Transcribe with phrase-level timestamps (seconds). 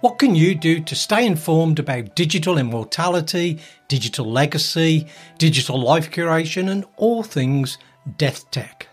[0.00, 5.06] What can you do to stay informed about digital immortality, digital legacy,
[5.38, 7.78] digital life curation, and all things
[8.18, 8.88] death tech?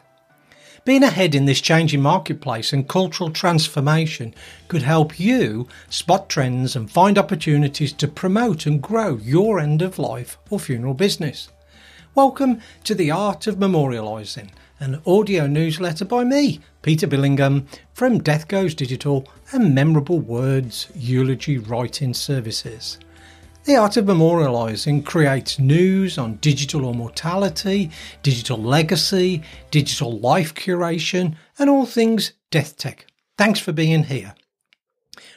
[0.86, 4.34] Being ahead in this changing marketplace and cultural transformation
[4.70, 10.00] could help you spot trends and find opportunities to promote and grow your end of
[10.00, 11.50] life or funeral business.
[12.16, 14.52] Welcome to the Art of Memorialising,
[14.84, 21.58] an audio newsletter by me, Peter Billingham, from Death Goes Digital and Memorable Words Eulogy
[21.58, 23.00] Writing Services.
[23.64, 27.92] The Art of Memorialising creates news on digital immortality,
[28.24, 33.06] digital legacy, digital life curation, and all things death tech.
[33.38, 34.36] Thanks for being here.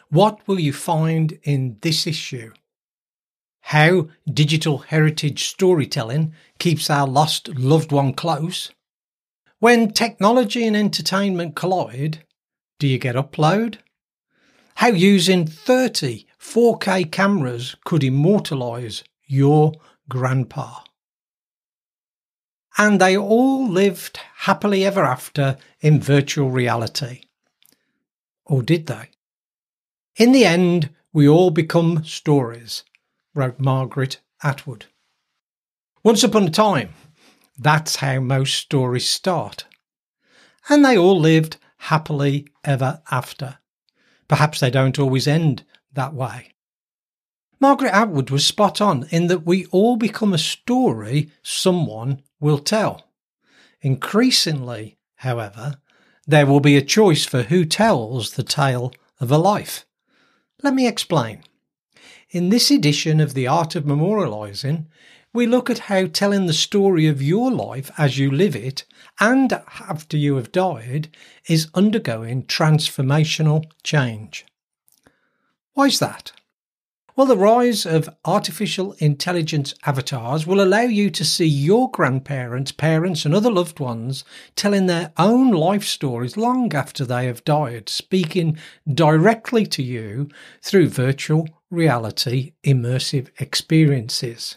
[0.09, 2.53] What will you find in this issue?
[3.61, 8.73] How digital heritage storytelling keeps our lost loved one close.
[9.59, 12.25] When technology and entertainment collide,
[12.79, 13.79] do you get upload?
[14.77, 19.73] How using 30 4K cameras could immortalise your
[20.09, 20.81] grandpa.
[22.79, 27.23] And they all lived happily ever after in virtual reality.
[28.45, 29.11] Or did they?
[30.17, 32.85] In the end, we all become stories,
[33.35, 34.87] wrote Margaret Atwood.
[36.05, 36.91] Once upon a time,
[37.59, 39.65] that's how most stories start.
[40.69, 43.59] And they all lived happily ever after.
[44.29, 46.53] Perhaps they don't always end that way.
[47.59, 53.09] Margaret Atwood was spot on in that we all become a story someone will tell.
[53.81, 55.77] Increasingly, however,
[56.27, 59.87] there will be a choice for who tells the tale of a life.
[60.63, 61.45] Let me explain.
[62.31, 64.87] In this edition of The Art of Memorialising,
[65.37, 68.87] we look at how telling the story of your life as you live it
[69.21, 71.15] and after you have died
[71.47, 74.47] is undergoing transformational change.
[75.75, 76.33] Why is that?
[77.15, 83.27] Well, the rise of artificial intelligence avatars will allow you to see your grandparents, parents,
[83.27, 84.25] and other loved ones
[84.55, 88.57] telling their own life stories long after they have died, speaking
[88.91, 90.31] directly to you
[90.63, 94.57] through virtual reality immersive experiences.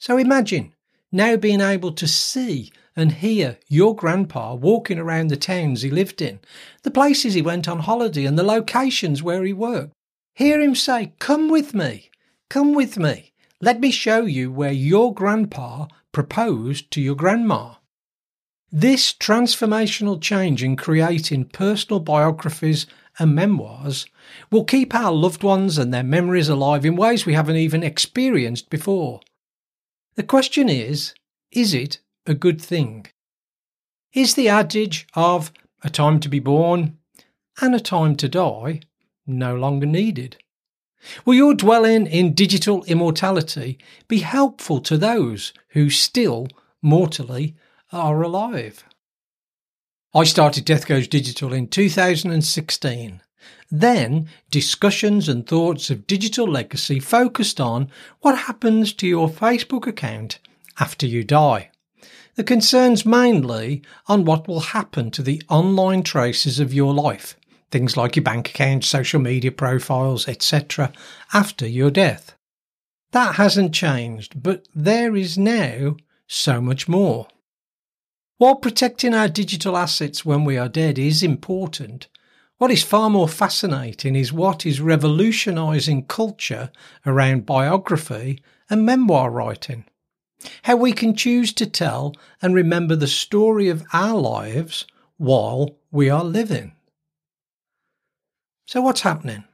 [0.00, 0.74] So imagine
[1.12, 6.20] now being able to see and hear your grandpa walking around the towns he lived
[6.20, 6.40] in,
[6.82, 9.92] the places he went on holiday, and the locations where he worked
[10.40, 12.10] Hear him say, Come with me,
[12.48, 13.32] come with me.
[13.60, 17.74] Let me show you where your grandpa proposed to your grandma.
[18.72, 22.86] This transformational change in creating personal biographies
[23.18, 24.06] and memoirs
[24.50, 28.70] will keep our loved ones and their memories alive in ways we haven't even experienced
[28.70, 29.20] before.
[30.20, 31.14] The question is
[31.50, 33.06] is it a good thing?
[34.12, 35.50] Is the adage of
[35.82, 36.98] a time to be born
[37.62, 38.82] and a time to die
[39.26, 40.36] no longer needed?
[41.24, 46.48] Will your dwelling in digital immortality be helpful to those who still
[46.82, 47.56] mortally
[47.90, 48.84] are alive?
[50.12, 53.22] I started Death Goes Digital in 2016.
[53.70, 57.90] Then, discussions and thoughts of digital legacy focused on
[58.20, 60.38] what happens to your Facebook account
[60.78, 61.70] after you die.
[62.36, 67.36] The concerns mainly on what will happen to the online traces of your life,
[67.70, 70.92] things like your bank account, social media profiles, etc.,
[71.32, 72.34] after your death.
[73.12, 75.96] That hasn't changed, but there is now
[76.26, 77.26] so much more.
[78.38, 82.08] While protecting our digital assets when we are dead is important,
[82.60, 86.70] what is far more fascinating is what is revolutionising culture
[87.06, 88.38] around biography
[88.68, 89.86] and memoir writing.
[90.64, 96.10] How we can choose to tell and remember the story of our lives while we
[96.10, 96.74] are living.
[98.66, 99.44] So, what's happening?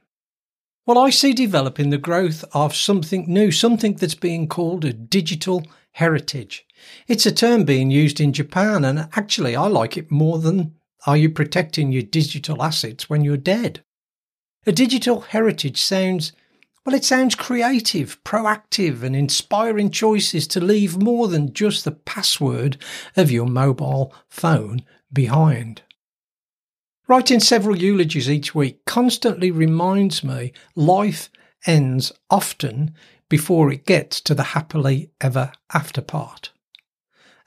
[0.85, 5.63] Well, I see developing the growth of something new, something that's being called a digital
[5.93, 6.65] heritage.
[7.07, 11.17] It's a term being used in Japan, and actually, I like it more than are
[11.17, 13.83] you protecting your digital assets when you're dead?
[14.65, 16.33] A digital heritage sounds,
[16.85, 22.77] well, it sounds creative, proactive, and inspiring choices to leave more than just the password
[23.15, 24.83] of your mobile phone
[25.13, 25.83] behind.
[27.07, 31.29] Writing several eulogies each week constantly reminds me life
[31.65, 32.93] ends often
[33.29, 36.51] before it gets to the happily ever after part.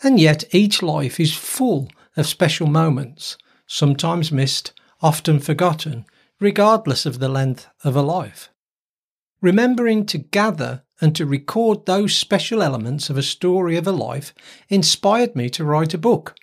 [0.03, 3.37] And yet each life is full of special moments,
[3.67, 6.05] sometimes missed, often forgotten,
[6.41, 8.51] regardless of the length of a life.
[9.41, 14.35] Remembering to gather and to record those special elements of a story of a life
[14.69, 16.37] inspired me to write a book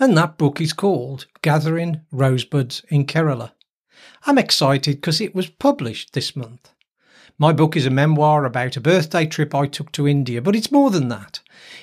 [0.00, 3.52] and that book is called Gathering Rosebuds in Kerala.
[4.26, 6.72] I'm excited because it was published this month.
[7.40, 10.70] My book is a memoir about a birthday trip I took to India, but it's
[10.70, 11.40] more than that.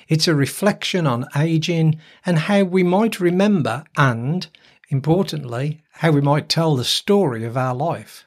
[0.07, 4.45] It's a reflection on aging and how we might remember and,
[4.89, 8.23] importantly, how we might tell the story of our life.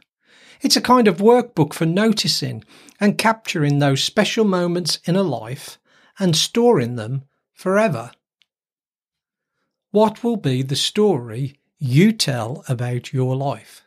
[0.61, 2.65] It's a kind of workbook for noticing
[2.99, 5.79] and capturing those special moments in a life
[6.19, 8.11] and storing them forever.
[9.93, 13.85] What will be the story you tell about your life?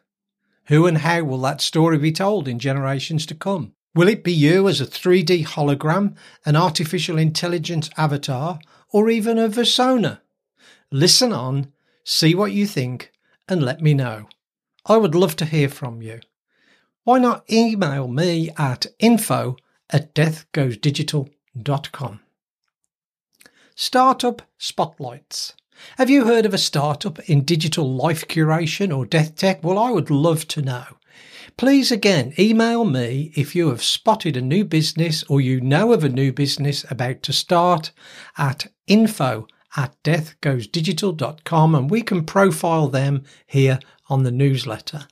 [0.67, 3.73] Who and how will that story be told in generations to come?
[3.95, 6.15] Will it be you as a 3D hologram,
[6.45, 8.59] an artificial intelligence avatar,
[8.91, 10.21] or even a persona?
[10.91, 11.71] Listen on,
[12.03, 13.11] see what you think,
[13.47, 14.27] and let me know.
[14.85, 16.21] I would love to hear from you.
[17.03, 19.57] Why not email me at info
[19.93, 22.19] at deathgoesdigital.com.
[23.75, 25.53] Startup Spotlights.
[25.97, 29.63] Have you heard of a startup in digital life curation or death tech?
[29.63, 30.85] Well, I would love to know.
[31.55, 36.03] Please again email me if you have spotted a new business or you know of
[36.03, 37.91] a new business about to start
[38.37, 43.79] at info at deathgoesdigital.com and we can profile them here
[44.09, 45.07] on the newsletter.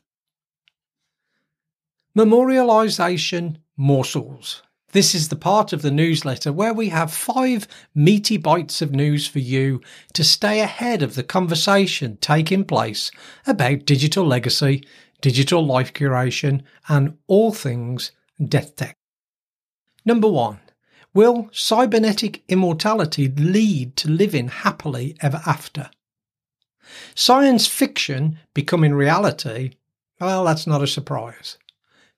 [2.18, 4.64] Memorialization morsels.
[4.92, 9.26] This is the part of the newsletter where we have five meaty bites of news
[9.26, 9.82] for you
[10.14, 13.10] to stay ahead of the conversation taking place
[13.48, 14.84] about digital legacy,
[15.22, 18.12] digital life curation, and all things
[18.44, 18.98] death tech.
[20.04, 20.60] Number one,
[21.14, 25.90] will cybernetic immortality lead to living happily ever after?
[27.16, 29.72] Science fiction becoming reality,
[30.20, 31.58] well, that's not a surprise.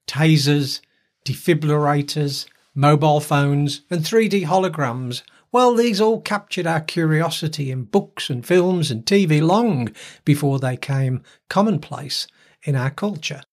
[0.08, 0.82] Tasers,
[1.26, 5.22] defibrillators, mobile phones, and 3D holograms.
[5.52, 9.90] Well, these all captured our curiosity in books and films and TV long
[10.26, 12.28] before they came commonplace
[12.64, 13.44] in our culture.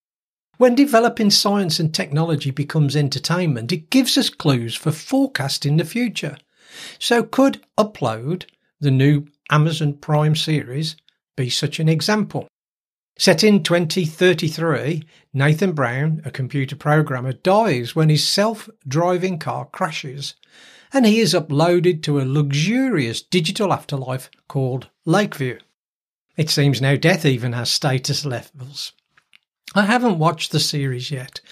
[0.56, 6.36] When developing science and technology becomes entertainment, it gives us clues for forecasting the future.
[6.98, 8.44] So, could Upload,
[8.78, 10.96] the new Amazon Prime series,
[11.36, 12.46] be such an example?
[13.20, 20.36] Set in 2033, Nathan Brown, a computer programmer, dies when his self driving car crashes,
[20.90, 25.58] and he is uploaded to a luxurious digital afterlife called Lakeview.
[26.38, 28.92] It seems now death even has status levels.
[29.74, 31.42] I haven't watched the series yet,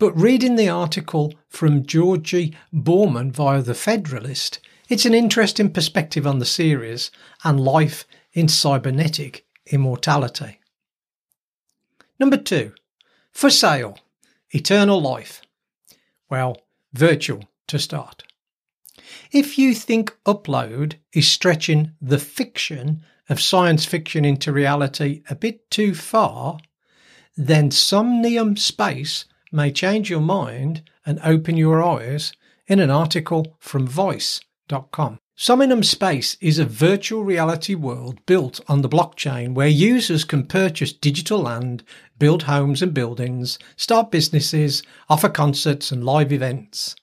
[0.00, 4.58] but reading the article from Georgie Bauman via The Federalist,
[4.88, 7.12] it's an interesting perspective on the series
[7.44, 10.58] and life in cybernetic immortality.
[12.22, 12.72] Number two,
[13.32, 13.98] for sale,
[14.50, 15.42] eternal life.
[16.30, 16.56] Well,
[16.92, 18.22] virtual to start.
[19.32, 25.68] If you think upload is stretching the fiction of science fiction into reality a bit
[25.68, 26.60] too far,
[27.36, 32.32] then Somnium Space may change your mind and open your eyes
[32.68, 35.18] in an article from Vice.com.
[35.42, 40.92] Somnium Space is a virtual reality world built on the blockchain where users can purchase
[40.92, 41.82] digital land,
[42.16, 46.94] build homes and buildings, start businesses, offer concerts and live events.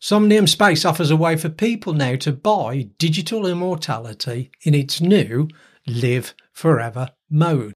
[0.00, 5.46] Somnium Space offers a way for people now to buy digital immortality in its new
[5.86, 7.74] live forever mode.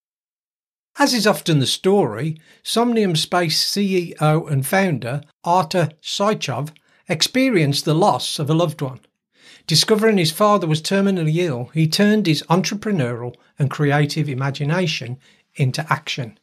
[0.99, 6.71] As is often the story, Somnium Space CEO and founder Artur Sychov
[7.07, 9.01] experienced the loss of a loved one.
[9.71, 15.17] Discovering his father was terminally ill, he turned his entrepreneurial and creative imagination
[15.55, 16.41] into action.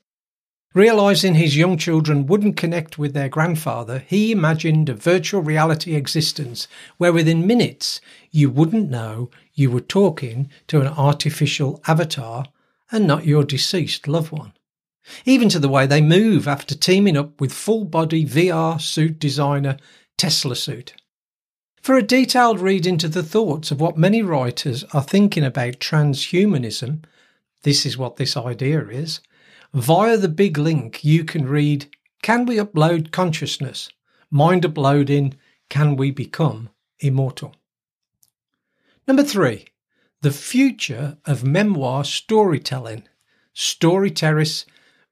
[0.74, 6.70] Realizing his young children wouldn't connect with their grandfather, he imagined a virtual reality existence
[6.96, 8.00] where within minutes
[8.32, 12.46] you wouldn't know you were talking to an artificial avatar
[12.94, 14.54] and not your deceased loved one.
[15.26, 19.76] Even to the way they move after teaming up with full body VR suit designer
[20.18, 20.94] Tesla Suit.
[21.88, 27.06] For a detailed read into the thoughts of what many writers are thinking about transhumanism,
[27.64, 29.22] this is what this idea is.
[29.74, 31.90] Via the big link, you can read
[32.22, 33.88] Can we upload consciousness?
[34.30, 35.36] Mind uploading,
[35.70, 37.56] Can we become immortal?
[39.08, 39.68] Number three,
[40.22, 43.08] the future of memoir storytelling,
[43.54, 44.66] Story Terrace,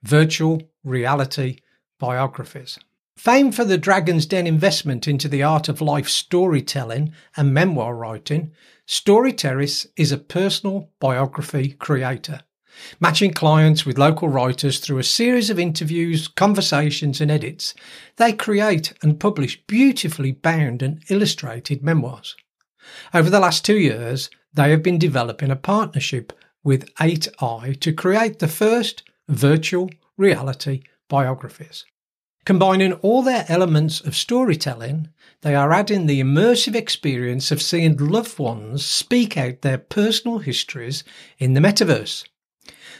[0.03, 1.59] virtual reality
[1.99, 2.77] biographies.
[3.17, 8.51] Famed for the Dragon's Den investment into the art of life storytelling and memoir writing,
[8.85, 12.41] Story Terrace is a personal biography creator,
[12.99, 17.73] matching clients with local writers through a series of interviews, conversations, and edits.
[18.17, 22.35] They create and publish beautifully bound and illustrated memoirs.
[23.13, 26.31] Over the last two years, they have been developing a partnership
[26.63, 31.85] with 8i to create the first virtual reality biographies.
[32.45, 35.09] Combining all their elements of storytelling,
[35.41, 41.03] they are adding the immersive experience of seeing loved ones speak out their personal histories
[41.39, 42.23] in the metaverse.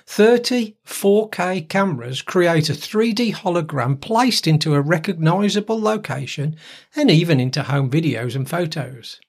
[0.07, 6.55] 30 4K cameras create a 3D hologram placed into a recognizable location
[6.95, 9.19] and even into home videos and photos.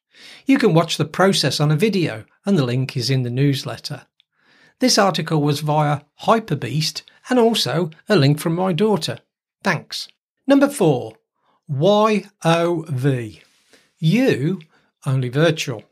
[0.46, 4.06] You can watch the process on a video, and the link is in the newsletter.
[4.78, 9.18] This article was via Hypebeast and also a link from my daughter.
[9.62, 10.08] Thanks.
[10.46, 11.14] Number four,
[11.70, 13.40] YOV.
[13.98, 14.60] You,
[15.04, 15.82] only virtual.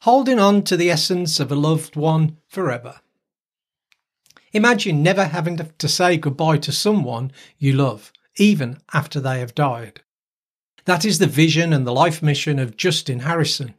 [0.00, 3.00] Holding on to the essence of a loved one forever.
[4.52, 10.02] Imagine never having to say goodbye to someone you love, even after they have died.
[10.84, 13.74] That is the vision and the life mission of Justin Harrison.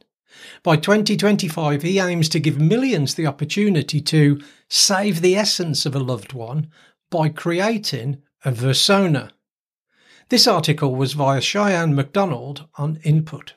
[0.62, 6.00] By 2025, he aims to give millions the opportunity to save the essence of a
[6.00, 6.68] loved one
[7.10, 8.22] by creating
[8.52, 9.30] versona.
[10.28, 13.54] This article was via Cheyenne MacDonald on Input.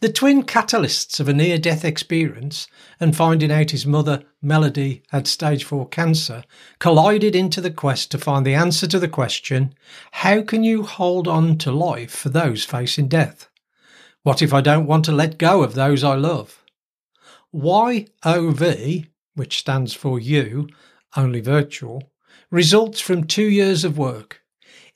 [0.00, 2.66] The twin catalysts of a near death experience
[2.98, 6.44] and finding out his mother, Melody, had stage 4 cancer
[6.78, 9.74] collided into the quest to find the answer to the question
[10.12, 13.48] how can you hold on to life for those facing death?
[14.22, 16.64] What if I don't want to let go of those I love?
[17.54, 20.68] YOV, which stands for you,
[21.16, 22.10] only virtual,
[22.50, 24.42] results from two years of work.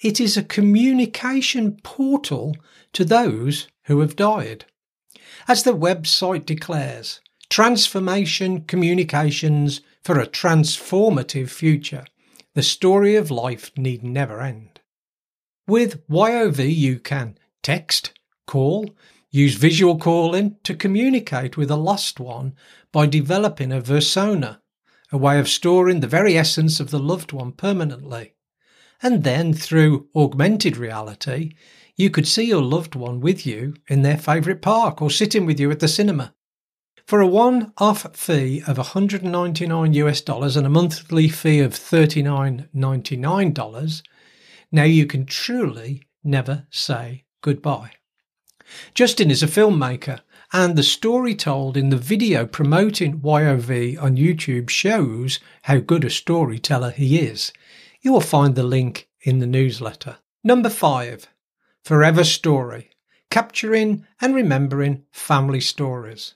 [0.00, 2.56] It is a communication portal
[2.92, 4.64] to those who have died.
[5.46, 12.04] As the website declares, transformation communications for a transformative future.
[12.54, 14.80] The story of life need never end.
[15.66, 18.90] With YOV, you can text, call,
[19.30, 22.54] use visual calling to communicate with a lost one
[22.92, 24.59] by developing a versona,
[25.12, 28.34] a way of storing the very essence of the loved one permanently.
[29.02, 31.54] And then through augmented reality,
[31.96, 35.60] you could see your loved one with you in their favourite park or sitting with
[35.60, 36.34] you at the cinema.
[37.06, 44.02] For a one off fee of 199 US dollars and a monthly fee of $39.99,
[44.70, 47.90] now you can truly never say goodbye.
[48.94, 50.20] Justin is a filmmaker,
[50.52, 56.10] and the story told in the video promoting YOV on YouTube shows how good a
[56.10, 57.52] storyteller he is.
[58.00, 60.18] You will find the link in the newsletter.
[60.42, 61.28] Number five,
[61.84, 62.90] Forever Story,
[63.30, 66.34] capturing and remembering family stories.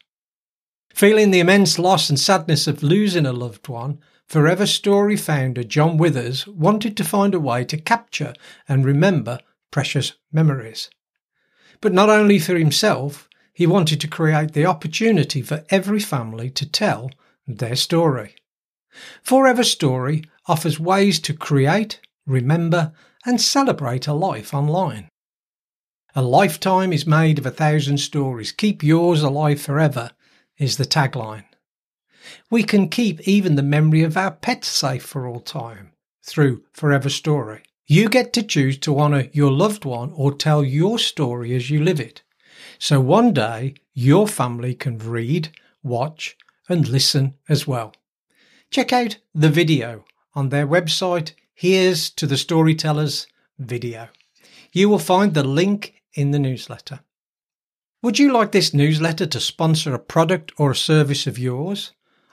[0.95, 5.97] Feeling the immense loss and sadness of losing a loved one, Forever Story founder John
[5.97, 8.33] Withers wanted to find a way to capture
[8.69, 9.41] and remember
[9.73, 10.89] precious memories.
[11.81, 16.71] But not only for himself, he wanted to create the opportunity for every family to
[16.71, 17.11] tell
[17.47, 18.35] their story.
[19.23, 22.93] Forever Story offers ways to create, remember,
[23.25, 25.09] and celebrate a life online.
[26.17, 28.53] A lifetime is made of a thousand stories.
[28.53, 30.11] Keep yours alive forever
[30.59, 31.45] is the tagline.
[32.51, 35.93] We can keep even the memory of our pet safe for all time
[36.25, 37.63] through Forever Story.
[37.87, 41.83] You get to choose to honour your loved one or tell your story as you
[41.83, 42.23] live it.
[42.85, 45.49] So one day your family can read,
[45.83, 46.37] watch,
[46.69, 47.95] and listen as well.
[48.71, 51.33] Check out the video on their website.
[51.55, 53.27] Here's to the storytellers
[53.59, 54.09] video.
[54.71, 57.01] You will find the link in the newsletter.
[58.03, 61.93] Would you like this newsletter to sponsor a product or a service of yours?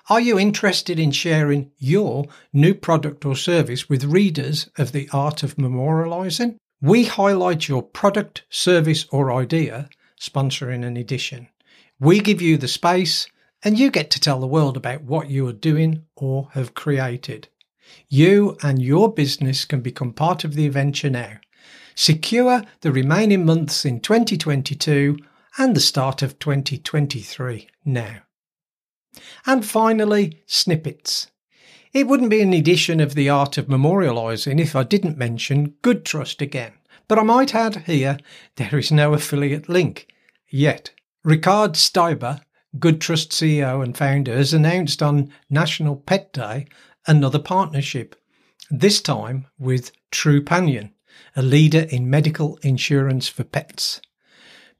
[0.09, 5.43] Are you interested in sharing your new product or service with readers of The Art
[5.43, 6.57] of Memorializing?
[6.81, 9.87] We highlight your product, service, or idea,
[10.21, 11.49] sponsoring an edition.
[11.99, 13.27] We give you the space,
[13.63, 17.47] and you get to tell the world about what you are doing or have created.
[18.07, 21.37] You and your business can become part of the adventure now.
[21.95, 25.17] Secure the remaining months in 2022
[25.57, 28.17] and the start of 2023 now.
[29.45, 31.27] And finally, snippets.
[31.93, 36.05] It wouldn't be an edition of The Art of Memorialising if I didn't mention Good
[36.05, 36.73] Trust again.
[37.11, 38.17] But I might add here,
[38.55, 40.07] there is no affiliate link
[40.47, 40.91] yet.
[41.25, 42.39] Rikard Steiber,
[42.79, 46.67] Good Trust CEO and founder, has announced on National Pet Day
[47.05, 48.15] another partnership,
[48.69, 50.93] this time with Trupanion,
[51.35, 53.99] a leader in medical insurance for pets.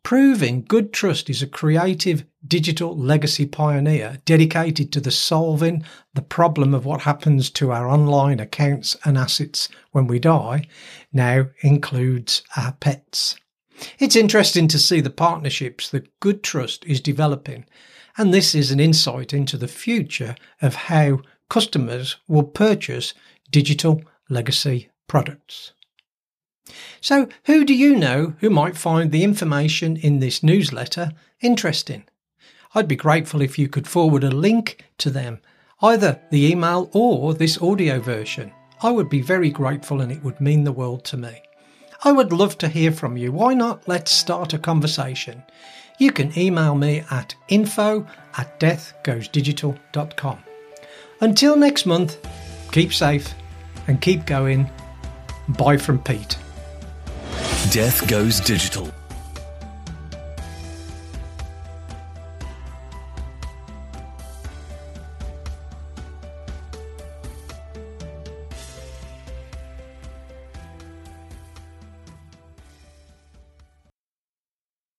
[0.03, 6.73] Proving Good Trust is a creative digital legacy pioneer dedicated to the solving the problem
[6.73, 10.67] of what happens to our online accounts and assets when we die
[11.13, 13.37] now includes our pets.
[13.99, 17.65] It's interesting to see the partnerships that Good Trust is developing,
[18.17, 23.13] and this is an insight into the future of how customers will purchase
[23.49, 25.73] digital legacy products.
[26.99, 31.11] So, who do you know who might find the information in this newsletter
[31.41, 32.03] interesting?
[32.73, 35.39] I'd be grateful if you could forward a link to them,
[35.81, 38.53] either the email or this audio version.
[38.81, 41.41] I would be very grateful and it would mean the world to me.
[42.03, 43.31] I would love to hear from you.
[43.31, 45.43] Why not let's start a conversation?
[45.99, 50.43] You can email me at info at deathgoesdigital.com.
[51.19, 52.17] Until next month,
[52.71, 53.35] keep safe
[53.87, 54.67] and keep going.
[55.49, 56.37] Bye from Pete.
[57.69, 59.00] Death Goes Digital